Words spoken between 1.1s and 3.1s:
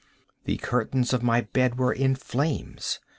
of my bed were in flames.